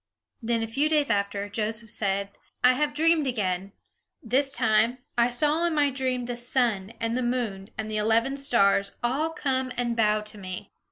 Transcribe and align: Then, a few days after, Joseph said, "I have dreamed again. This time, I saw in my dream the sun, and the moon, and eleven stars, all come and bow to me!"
Then, 0.41 0.63
a 0.63 0.67
few 0.67 0.89
days 0.89 1.11
after, 1.11 1.47
Joseph 1.47 1.91
said, 1.91 2.31
"I 2.63 2.73
have 2.73 2.95
dreamed 2.95 3.27
again. 3.27 3.71
This 4.23 4.51
time, 4.51 4.97
I 5.15 5.29
saw 5.29 5.63
in 5.67 5.75
my 5.75 5.91
dream 5.91 6.25
the 6.25 6.37
sun, 6.37 6.93
and 6.99 7.15
the 7.15 7.21
moon, 7.21 7.69
and 7.77 7.91
eleven 7.91 8.35
stars, 8.35 8.95
all 9.03 9.29
come 9.29 9.71
and 9.77 9.95
bow 9.95 10.21
to 10.21 10.39
me!" 10.39 10.71